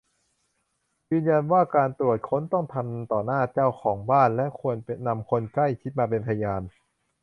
[1.09, 4.75] ยืนยันว่าการตรวจค้นต้องทำต่อหน้าเจ้าของบ้าน และควร
[5.07, 6.61] นำคนใกล้ชิดมาเป็นพยาน